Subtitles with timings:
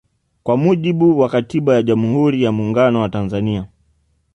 [0.43, 3.67] Kwa mujibu wa katiba ya jamhuri ya Muungano wa Tanzania